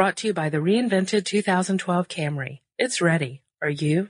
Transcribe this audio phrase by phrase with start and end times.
[0.00, 2.60] Brought to you by the reinvented 2012 Camry.
[2.78, 3.42] It's ready.
[3.60, 4.08] Are you?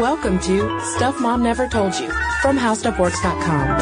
[0.00, 2.08] Welcome to Stuff Mom Never Told You
[2.42, 3.78] from HowStuffWorks.com.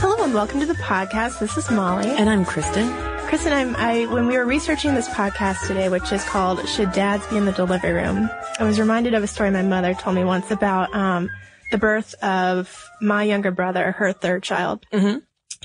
[0.00, 1.38] Hello and welcome to the podcast.
[1.38, 2.10] This is Molly.
[2.10, 2.92] And I'm Kristen.
[3.26, 7.26] Kristen, I'm, I, when we were researching this podcast today, which is called Should Dads
[7.28, 10.24] Be in the Delivery Room, I was reminded of a story my mother told me
[10.24, 11.30] once about, um,
[11.72, 14.86] the birth of my younger brother, her third child.
[14.92, 15.18] Mm-hmm.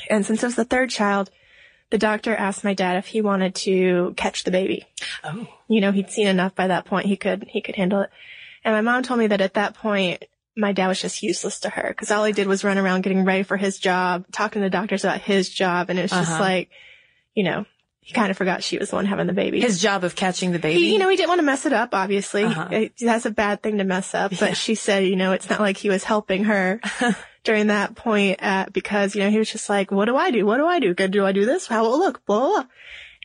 [0.09, 1.29] And since it was the third child,
[1.89, 4.85] the doctor asked my dad if he wanted to catch the baby.
[5.23, 5.47] Oh.
[5.69, 7.05] You know, he'd seen enough by that point.
[7.05, 8.09] He could, he could handle it.
[8.63, 11.69] And my mom told me that at that point, my dad was just useless to
[11.69, 14.69] her because all he did was run around getting ready for his job, talking to
[14.69, 15.89] doctors about his job.
[15.89, 16.41] And it was just Uh-huh.
[16.43, 16.69] like,
[17.35, 17.65] you know,
[18.07, 19.59] he kind of forgot she was the one having the baby.
[19.59, 20.79] His job of catching the baby.
[20.79, 22.45] He, you know, he didn't want to mess it up, obviously.
[22.45, 22.69] Uh-huh.
[22.71, 24.31] It- That's a bad thing to mess up.
[24.31, 24.53] But Yeah.
[24.53, 26.79] she said, you know, it's not like he was helping her
[27.43, 30.45] during that point at, because, you know, he was just like, what do I do?
[30.45, 30.93] What do I do?
[30.93, 31.67] Good, Do I do this?
[31.67, 32.25] How will it look?
[32.25, 32.65] Blah, blah, blah.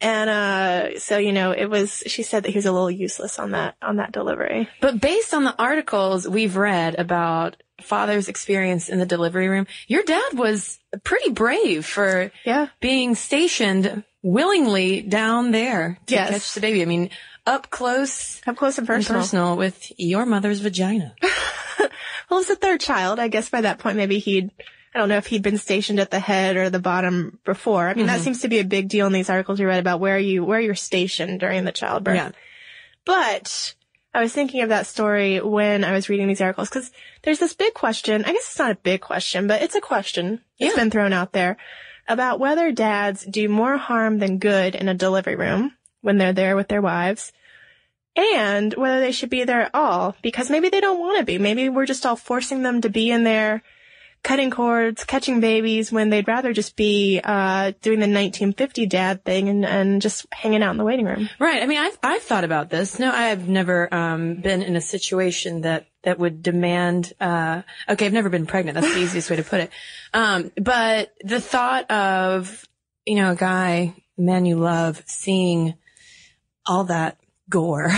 [0.00, 3.38] And, uh, so, you know, it was, she said that he was a little useless
[3.38, 4.68] on that, on that delivery.
[4.80, 10.02] But based on the articles we've read about father's experience in the delivery room, your
[10.02, 12.66] dad was pretty brave for Yeah.
[12.80, 16.30] being stationed willingly down there to Yes.
[16.30, 16.82] catch the baby.
[16.82, 17.10] I mean,
[17.46, 19.20] up close Up close and and personal.
[19.20, 21.14] personal with your mother's vagina.
[22.32, 23.18] Well, it's a third child.
[23.18, 24.50] I guess by that point, maybe he'd,
[24.94, 27.86] I don't know if he'd been stationed at the head or the bottom before.
[27.86, 28.24] I mean, that mm-hmm.
[28.24, 30.58] seems to be a big deal in these articles you read about where you, where
[30.58, 32.16] you're stationed during the childbirth.
[32.16, 32.30] Yeah.
[33.04, 33.74] But
[34.14, 36.90] I was thinking of that story when I was reading these articles because
[37.20, 38.24] there's this big question.
[38.24, 40.68] I guess it's not a big question, but it's a question Yeah.
[40.68, 41.58] It's been thrown out there
[42.12, 46.56] about whether dads do more harm than good in a delivery room when they're there
[46.56, 47.32] with their wives
[48.16, 51.38] and whether they should be there at all because maybe they don't want to be.
[51.38, 53.62] Maybe we're just all forcing them to be in there
[54.22, 59.48] cutting cords, catching babies when they'd rather just be uh, doing the 1950 dad thing
[59.48, 61.28] and, and just hanging out in the waiting room.
[61.40, 61.62] Right.
[61.62, 62.98] I mean, I've, I've thought about this.
[62.98, 68.12] No, I've never, um, been in a situation that, that would demand, uh, okay, I've
[68.12, 68.76] never been pregnant.
[68.76, 69.70] That's the easiest way to put it.
[70.14, 72.66] Um, but the thought of,
[73.04, 75.74] you know, a guy, a man you love, seeing
[76.64, 77.18] all that
[77.48, 77.90] gore,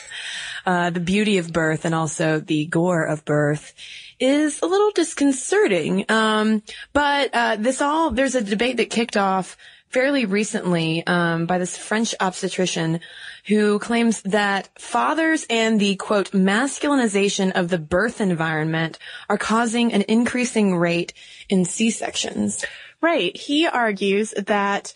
[0.66, 3.72] uh, the beauty of birth and also the gore of birth
[4.18, 6.04] is a little disconcerting.
[6.08, 6.62] Um,
[6.92, 9.56] but, uh, this all, there's a debate that kicked off
[9.88, 13.00] fairly recently, um, by this French obstetrician
[13.46, 18.98] who claims that fathers and the quote, masculinization of the birth environment
[19.28, 21.12] are causing an increasing rate
[21.48, 22.64] in C-sections.
[23.00, 23.36] Right.
[23.36, 24.92] He argues that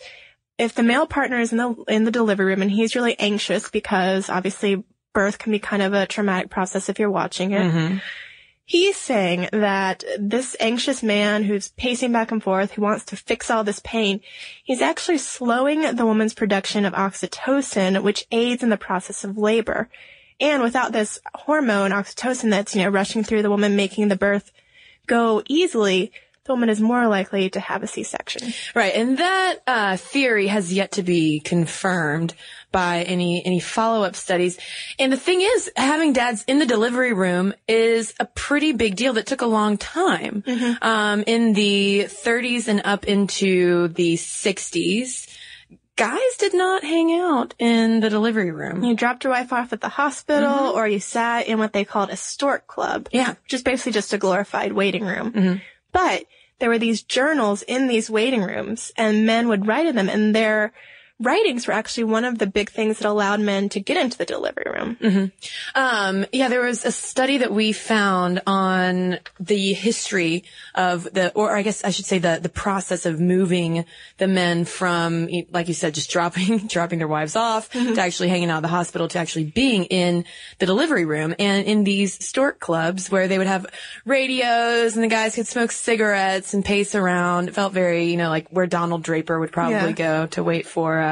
[0.57, 3.69] if the male partner is in the in the delivery room and he's really anxious
[3.69, 8.01] because obviously birth can be kind of a traumatic process if you're watching it.
[8.71, 13.51] He's saying that this anxious man who's pacing back and forth, who wants to fix
[13.51, 14.21] all this pain,
[14.63, 19.89] he's actually slowing the woman's production of oxytocin, which aids in the process of labor.
[20.39, 24.53] And without this hormone, oxytocin, that's, you know, rushing through the woman, making the birth
[25.05, 26.13] go easily,
[26.45, 28.51] the woman is more likely to have a C-section.
[28.73, 28.95] Right.
[28.95, 32.33] And that uh, theory has yet to be confirmed
[32.71, 34.57] by any any follow-up studies.
[34.97, 39.13] And the thing is, having dads in the delivery room is a pretty big deal
[39.13, 40.43] that took a long time.
[40.81, 45.27] Um, in the 30s and up into the 60s,
[45.95, 48.83] guys did not hang out in the delivery room.
[48.83, 52.09] You dropped your wife off at the hospital or you sat in what they called
[52.09, 53.09] a stork club.
[53.11, 53.35] Yeah.
[53.43, 55.61] Which is basically just a glorified waiting room.
[55.91, 56.25] But
[56.59, 60.35] there were these journals in these waiting rooms and men would write in them and
[60.35, 60.73] their
[61.21, 64.25] writings were actually one of the big things that allowed men to get into the
[64.25, 65.31] delivery room.
[65.75, 70.43] Um, yeah, there was a study that we found on the history
[70.75, 73.85] of the, or I guess I should say the, the process of moving
[74.17, 78.49] the men from, like you said, just dropping, dropping their wives off to actually hanging
[78.49, 80.25] out at the hospital to actually being in
[80.59, 83.65] the delivery room and in these stork clubs where they would have
[84.05, 87.47] radios and the guys could smoke cigarettes and pace around.
[87.49, 89.91] It felt very, you know, like where Donald Draper would probably Yeah.
[89.91, 91.10] go to wait for, uh,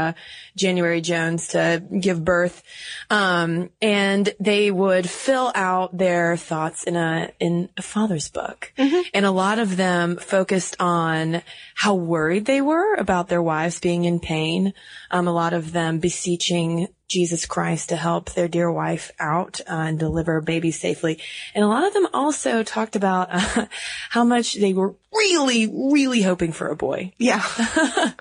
[0.56, 2.64] January Jones to give birth.
[3.10, 8.74] Um, and they would fill out their thoughts in a, in a father's book.
[9.14, 11.42] And a lot of them focused on
[11.76, 14.74] how worried they were about their wives being in pain.
[15.12, 19.74] Um, a lot of them beseeching Jesus Christ to help their dear wife out uh,
[19.74, 21.20] and deliver baby safely.
[21.56, 23.66] And a lot of them also talked about uh,
[24.10, 27.14] how much they were really, really hoping for a boy.
[27.18, 27.44] Yeah.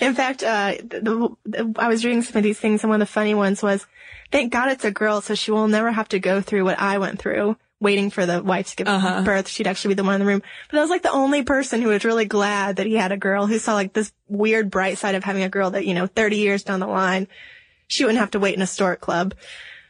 [0.00, 3.06] In fact, uh, the, the, I was reading some of these things, and one of
[3.08, 3.86] the funny ones was,
[4.32, 6.98] "Thank God it's a girl, so she will never have to go through what I
[6.98, 8.88] went through." Waiting for the wife to give
[9.24, 10.42] birth, she'd actually be the one in the room.
[10.70, 13.16] But I was like the only person who was really glad that he had a
[13.18, 16.06] girl who saw like this weird bright side of having a girl that, you know,
[16.06, 17.26] 30 years down the line,
[17.88, 19.34] she wouldn't have to wait in a stork club.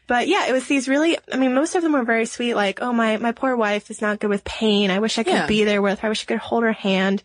[0.07, 2.55] But yeah, it was these really, I mean, most of them were very sweet.
[2.55, 4.91] Like, oh, my, my poor wife is not good with pain.
[4.91, 5.47] I wish I could Yeah.
[5.47, 6.07] be there with her.
[6.07, 7.23] I wish I could hold her hand.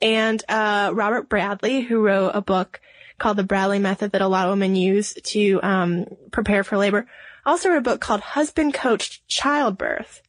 [0.00, 2.80] And, uh, Robert Bradley, who wrote a book
[3.18, 7.06] called The Bradley Method that a lot of women use to, um, prepare for labor,
[7.44, 10.22] also wrote a book called Husband Coached Childbirth.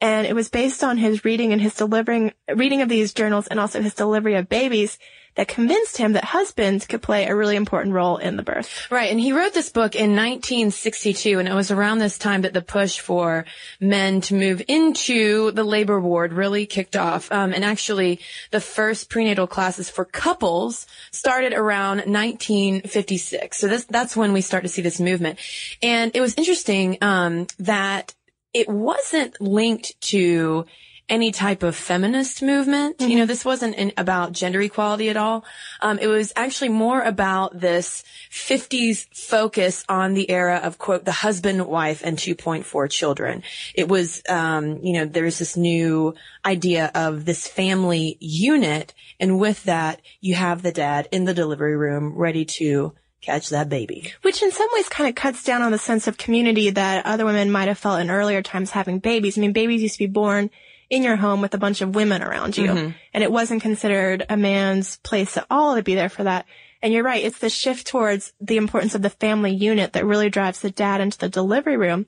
[0.00, 3.58] And it was based on his reading and his delivering, reading of these journals and
[3.58, 4.98] also his delivery of babies
[5.36, 8.90] that convinced him that husbands could play a really important role in the birth.
[8.90, 9.10] Right.
[9.10, 11.38] And he wrote this book in 1962.
[11.38, 13.44] And it was around this time that the push for
[13.78, 17.30] men to move into the labor ward really kicked off.
[17.30, 23.58] Um, and actually the first prenatal classes for couples started around 1956.
[23.58, 25.38] So this, that's when we start to see this movement.
[25.82, 28.14] And it was interesting, um, that
[28.54, 30.64] it wasn't linked to
[31.08, 33.00] any type of feminist movement.
[33.00, 35.44] You know, this wasn't in, about gender equality at all.
[35.80, 41.12] Um, it was actually more about this 50s focus on the era of quote, the
[41.12, 43.44] husband, wife, and 2.4 children.
[43.74, 46.14] It was, um, you know, there's this new
[46.44, 48.92] idea of this family unit.
[49.20, 53.68] And with that, you have the dad in the delivery room ready to catch that
[53.68, 54.12] baby.
[54.22, 57.24] Which in some ways kind of cuts down on the sense of community that other
[57.24, 59.38] women might have felt in earlier times having babies.
[59.38, 60.50] I mean, babies used to be born
[60.88, 62.68] in your home with a bunch of women around you.
[62.68, 62.90] Mm-hmm.
[63.12, 66.46] And it wasn't considered a man's place at all to be there for that.
[66.82, 67.24] And you're right.
[67.24, 71.00] It's the shift towards the importance of the family unit that really drives the dad
[71.00, 72.06] into the delivery room.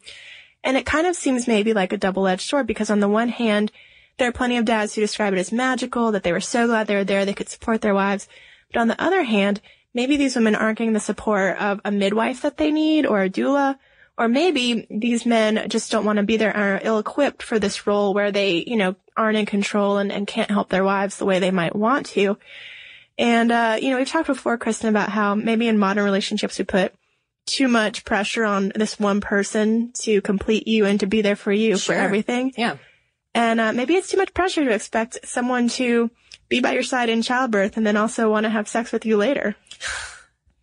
[0.62, 3.72] And it kind of seems maybe like a double-edged sword because on the one hand,
[4.18, 6.86] there are plenty of dads who describe it as magical, that they were so glad
[6.86, 8.28] they were there, they could support their wives.
[8.72, 9.60] But on the other hand,
[9.94, 13.30] maybe these women aren't getting the support of a midwife that they need or a
[13.30, 13.78] doula.
[14.18, 17.60] Or maybe these men just don't want to be there and are ill equipped for
[17.60, 21.18] this role where they, you know, aren't in control and, and can't help their wives
[21.18, 22.36] the way they might want to.
[23.16, 26.64] And, uh, you know, we've talked before, Kristen, about how maybe in modern relationships we
[26.64, 26.92] put
[27.46, 31.52] too much pressure on this one person to complete you and to be there for
[31.52, 31.94] you Sure.
[31.94, 32.52] for everything.
[32.56, 32.76] Yeah.
[33.34, 36.10] And uh, maybe it's too much pressure to expect someone to
[36.48, 39.16] be by your side in childbirth and then also want to have sex with you
[39.16, 39.54] later.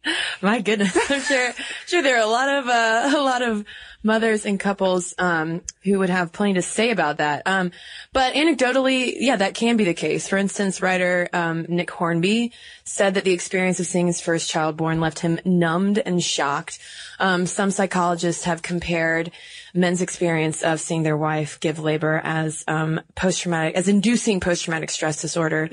[0.42, 1.54] My goodness, I'm sure,
[1.86, 3.66] sure there are a lot of, uh, a lot of
[4.04, 7.42] mothers and couples, um, who would have plenty to say about that.
[7.48, 7.72] Um,
[8.14, 10.28] but anecdotally, yeah, that can be the case.
[10.28, 12.52] For instance, writer, um, Nick Hornby
[12.84, 16.78] said that the experience of seeing his first child born left him numbed and shocked.
[17.20, 19.32] Um, some psychologists have compared
[19.74, 25.20] men's experience of seeing their wife give labor as, um, post-traumatic, as inducing post-traumatic stress
[25.20, 25.68] disorder.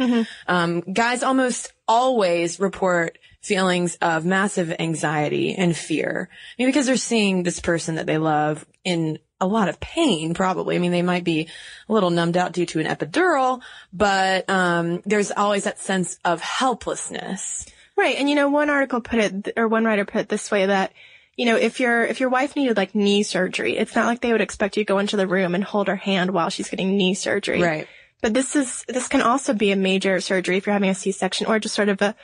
[0.48, 6.28] Um, guys almost always report feelings of massive anxiety and fear.
[6.30, 10.32] I mean, because they're seeing this person that they love in a lot of pain,
[10.34, 10.76] probably.
[10.76, 11.48] I mean, they might be
[11.88, 13.60] a little numbed out due to an epidural,
[13.92, 17.66] but, um, there's always that sense of helplessness.
[17.96, 18.16] Right.
[18.16, 20.92] And you know, one article put it, or one writer put it this way that,
[21.36, 24.30] you know, if your, if your wife needed like knee surgery, it's not like they
[24.30, 26.96] would expect you to go into the room and hold her hand while she's getting
[26.96, 27.60] knee surgery.
[27.60, 27.88] Right.
[28.20, 31.48] But this is, this can also be a major surgery if you're having a C-section
[31.48, 32.14] or just sort of a,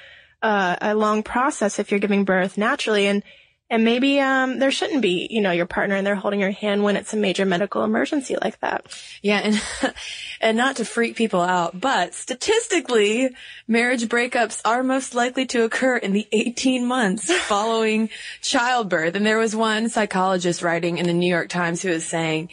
[0.43, 3.07] uh, a long process if you're giving birth naturally.
[3.07, 3.23] And,
[3.71, 6.83] and maybe, um, there shouldn't be, you know, your partner and they're holding your hand
[6.83, 8.87] when it's a major medical emergency like that.
[9.23, 9.63] Yeah, and
[10.41, 13.29] and not to freak people out, but statistically,
[13.67, 18.09] marriage breakups are most likely to occur in the 18 months following
[18.41, 19.15] childbirth.
[19.15, 22.49] And there was one psychologist writing in the New York Times who was saying,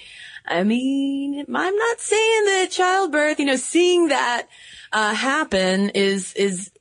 [0.48, 4.48] I mean, I'm not saying that childbirth, you know, seeing that
[4.92, 6.72] uh, happen is is is,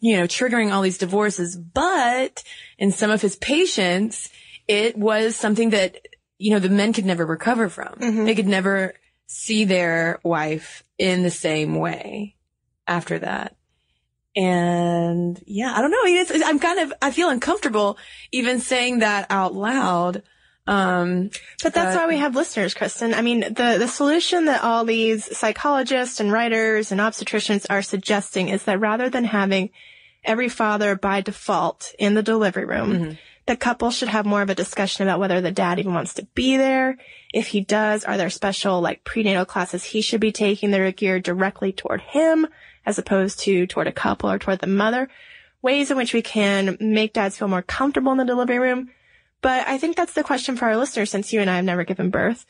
[0.00, 2.42] you know triggering all these divorces, but
[2.78, 4.30] in some of his patients,
[4.68, 6.06] it was something that
[6.38, 7.94] you know the men could never recover from.
[7.94, 8.24] Mm-hmm.
[8.24, 8.94] They could never
[9.26, 12.36] see their wife in the same way
[12.86, 13.56] after that.
[14.36, 16.46] And yeah, I don't know.
[16.46, 17.98] I'm kind of, I feel uncomfortable
[18.32, 20.22] even saying that out loud.
[20.66, 21.30] Um,
[21.62, 23.12] But that's why we have listeners, Kristen.
[23.12, 28.48] I mean, the, the solution that all these psychologists and writers and obstetricians are suggesting
[28.48, 29.70] is that rather than having
[30.24, 34.54] every father by default in the delivery room, the couple should have more of a
[34.54, 36.96] discussion about whether the dad even wants to be there.
[37.34, 40.90] If he does, are there special like prenatal classes he should be taking that are
[40.92, 42.46] geared directly toward him
[42.86, 45.10] as opposed to toward a couple or toward the mother?
[45.60, 48.90] Ways in which we can make dads feel more comfortable in the delivery room.
[49.44, 51.84] But I think that's the question for our listeners since you and I have never
[51.84, 52.46] given birth.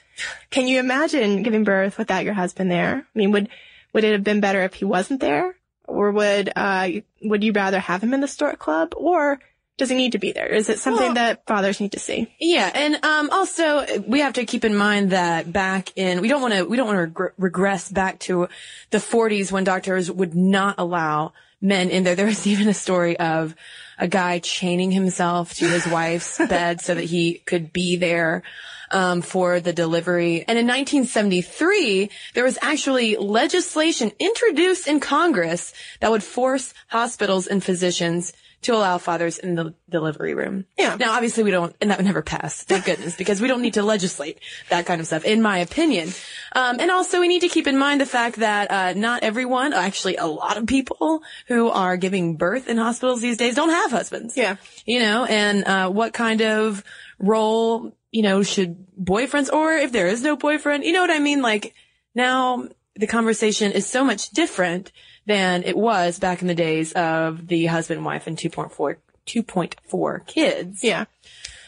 [0.50, 2.98] Can you imagine giving birth without your husband there?
[2.98, 3.48] I mean, would,
[3.92, 5.56] would it have been better if he wasn't there?
[5.88, 6.88] Or would, uh,
[7.20, 8.94] would you rather have him in the stork club?
[8.96, 9.40] Or
[9.76, 10.46] does he need to be there?
[10.46, 12.32] Is it something Well- that fathers need to see?
[12.38, 16.42] Yeah, and um, also we have to keep in mind that back in we don't
[16.42, 18.48] want to we don't want to regr- regress back to
[18.90, 22.14] the 40s when doctors would not allow men in there.
[22.14, 23.56] There was even a story of
[23.98, 28.42] a guy chaining himself to his wife's bed so that he could be there
[28.90, 30.44] um, for the delivery.
[30.46, 37.62] And in 1973, there was actually legislation introduced in Congress that would force hospitals and
[37.62, 38.32] physicians
[38.64, 40.66] to allow fathers in the delivery room.
[40.76, 40.96] Yeah.
[40.96, 43.74] Now, obviously we don't, and that would never pass, thank goodness, because we don't need
[43.74, 46.10] to legislate that kind of stuff, in my opinion.
[46.52, 49.72] Um, and also we need to keep in mind the fact that, uh, not everyone,
[49.72, 53.90] actually a lot of people who are giving birth in hospitals these days don't have
[53.90, 54.36] husbands.
[54.36, 54.56] Yeah.
[54.84, 56.82] You know, and, uh, what kind of
[57.18, 61.18] role, you know, should boyfriends, or if there is no boyfriend, you know what I
[61.18, 61.42] mean?
[61.42, 61.74] Like,
[62.14, 64.92] now the conversation is so much different
[65.26, 68.96] than it was back in the days of the husband, and wife, and 2.4,
[69.26, 70.84] 2.4 kids.
[70.84, 71.04] Yeah.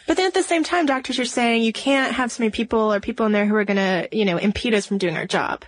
[0.07, 2.93] But then at the same time, doctors are saying you can't have so many people
[2.93, 5.27] or people in there who are going to, you know, impede us from doing our
[5.27, 5.65] job.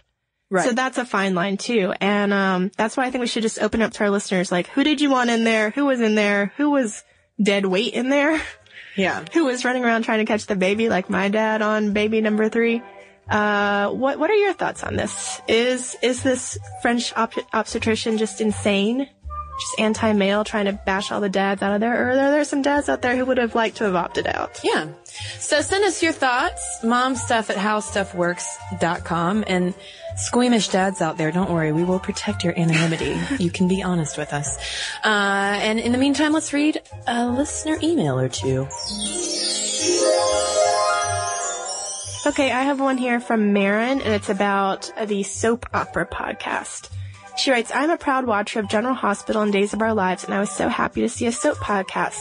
[0.51, 0.65] Right.
[0.65, 1.93] So that's a fine line too.
[2.01, 4.53] And, um, that's why I think we should just open up to our listeners.
[4.53, 5.71] Like, who did you want in there?
[5.71, 6.53] Who was in there?
[6.57, 7.03] Who was
[7.43, 8.41] dead weight in there?
[8.97, 9.25] yeah.
[9.33, 12.49] Who was running around trying to catch the baby like my dad on baby number
[12.49, 12.83] three?
[13.29, 15.41] Uh, what, what are your thoughts on this?
[15.49, 19.09] Is, is this French op- obstetrician just insane?
[19.61, 22.07] Just anti-male trying to bash all the dads out of there?
[22.07, 24.61] Or are there some dads out there who would have liked to have opted out?
[24.63, 24.87] Yeah.
[25.39, 29.75] So send us your thoughts, momstuff at howstuffworks.com and
[30.17, 33.19] squeamish dads out there, don't worry, we will protect your anonymity.
[33.43, 34.59] you can be honest with us.
[35.05, 35.09] Uh,
[35.61, 38.69] and in the meantime, let's read a listener email or two.
[42.29, 46.91] Okay, I have one here from Marin, and it's about the soap opera podcast.
[47.39, 50.35] She writes, I'm a proud watcher of General Hospital and Days of Our Lives, and
[50.35, 52.19] I was so happy to see a soap podcast.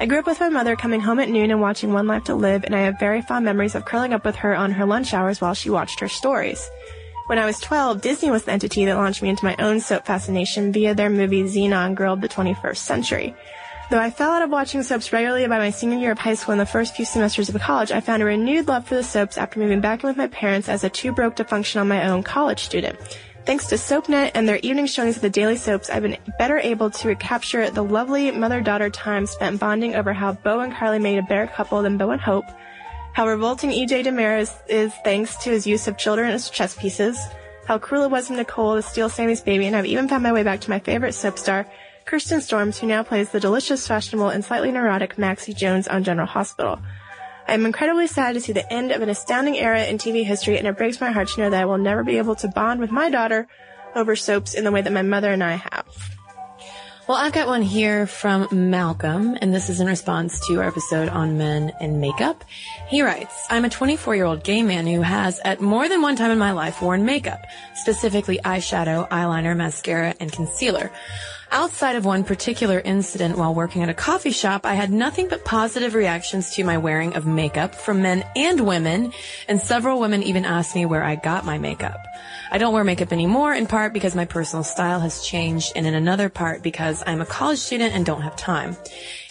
[0.00, 2.34] I grew up with my mother coming home at noon and watching One Life to
[2.34, 5.14] Live, and I have very fond memories of curling up with her on her lunch
[5.14, 6.68] hours while she watched her stories.
[7.28, 10.06] When I was 12, Disney was the entity that launched me into my own soap
[10.06, 13.36] fascination via their movie Zenon Girl of the 21st Century.
[13.88, 16.50] Though I fell out of watching soaps regularly by my senior year of high school
[16.50, 19.38] and the first few semesters of college, I found a renewed love for the soaps
[19.38, 22.08] after moving back in with my parents as a too broke to function on my
[22.08, 22.98] own college student.
[23.44, 26.90] Thanks to SoapNet and their evening showings of the daily soaps, I've been better able
[26.90, 31.22] to recapture the lovely mother-daughter time spent bonding over how Bo and Carly made a
[31.22, 32.46] better couple than Bo and Hope,
[33.12, 37.16] how revolting EJ DiMera is thanks to his use of children as chess pieces,
[37.66, 40.32] how cruel it was of Nicole to steal Sammy's baby, and I've even found my
[40.32, 41.66] way back to my favorite soap star,
[42.06, 46.28] Kirsten Storms, who now plays the delicious, fashionable, and slightly neurotic Maxie Jones on General
[46.28, 46.78] Hospital.
[47.48, 50.56] I am incredibly sad to see the end of an astounding era in TV history,
[50.56, 52.78] and it breaks my heart to know that I will never be able to bond
[52.78, 53.48] with my daughter
[53.96, 56.16] over soaps in the way that my mother and I have.
[57.08, 61.08] Well, I've got one here from Malcolm, and this is in response to our episode
[61.08, 62.44] on men and makeup.
[62.88, 66.14] He writes, I'm a 24 year old gay man who has, at more than one
[66.14, 70.90] time in my life, worn makeup, specifically eyeshadow, eyeliner, mascara, and concealer.
[71.56, 75.46] Outside of one particular incident while working at a coffee shop, I had nothing but
[75.46, 79.14] positive reactions to my wearing of makeup from men and women,
[79.48, 81.96] and several women even asked me where I got my makeup.
[82.50, 85.94] I don't wear makeup anymore, in part because my personal style has changed, and in
[85.94, 88.76] another part because I'm a college student and don't have time.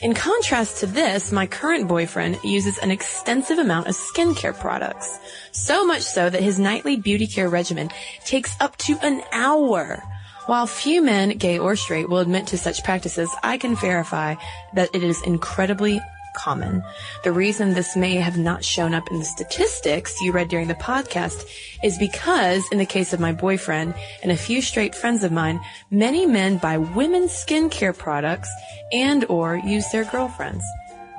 [0.01, 5.19] In contrast to this, my current boyfriend uses an extensive amount of skincare products.
[5.51, 7.91] So much so that his nightly beauty care regimen
[8.25, 10.01] takes up to an hour.
[10.45, 14.35] While few men, gay or straight, will admit to such practices, I can verify
[14.75, 15.99] that it is incredibly
[16.35, 16.83] common.
[17.23, 20.75] The reason this may have not shown up in the statistics you read during the
[20.75, 21.47] podcast
[21.83, 25.59] is because, in the case of my boyfriend and a few straight friends of mine,
[25.89, 28.49] many men buy women's skincare products
[28.91, 30.63] and or use their girlfriends.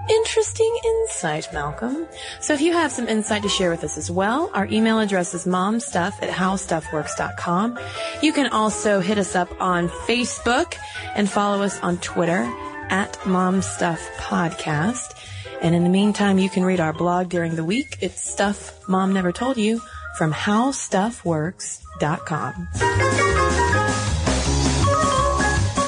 [0.09, 2.07] Interesting insight, Malcolm.
[2.41, 5.35] So if you have some insight to share with us as well, our email address
[5.35, 7.79] is momstuff at howstuffworks.com.
[8.23, 10.77] You can also hit us up on Facebook
[11.15, 12.43] and follow us on Twitter
[12.89, 15.15] at momstuffpodcast.
[15.61, 17.99] And in the meantime, you can read our blog during the week.
[18.01, 19.81] It's Stuff Mom Never Told You
[20.17, 23.26] from howstuffworks.com.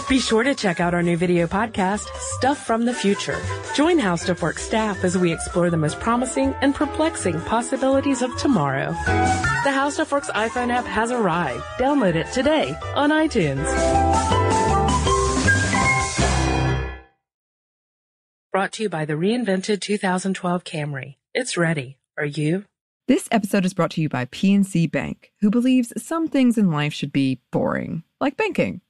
[0.09, 3.39] Be sure to check out our new video podcast, Stuff from the Future.
[3.75, 8.93] Join How staff as we explore the most promising and perplexing possibilities of tomorrow.
[9.05, 11.63] The How Works iPhone app has arrived.
[11.77, 13.67] Download it today on iTunes.
[18.51, 21.17] Brought to you by the reinvented 2012 Camry.
[21.35, 21.99] It's ready.
[22.17, 22.65] Are you?
[23.09, 26.95] This episode is brought to you by PNC Bank, who believes some things in life
[26.95, 28.81] should be boring, like banking.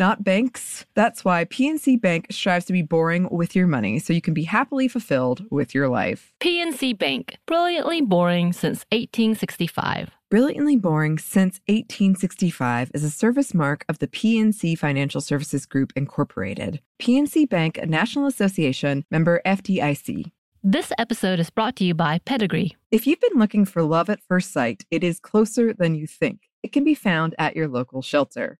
[0.00, 0.84] not banks.
[0.94, 4.42] That's why PNC Bank strives to be boring with your money so you can be
[4.42, 6.32] happily fulfilled with your life.
[6.40, 10.10] PNC Bank, brilliantly boring since 1865.
[10.30, 16.80] Brilliantly Boring Since 1865 is a service mark of the PNC Financial Services Group, Incorporated.
[17.02, 20.30] PNC Bank, a National Association member FDIC.
[20.62, 22.76] This episode is brought to you by Pedigree.
[22.92, 26.42] If you've been looking for love at first sight, it is closer than you think.
[26.62, 28.59] It can be found at your local shelter.